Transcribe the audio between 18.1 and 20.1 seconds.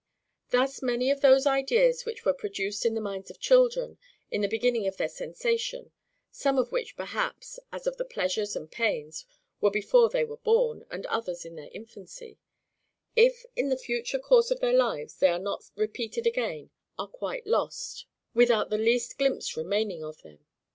without the least glimpse remaining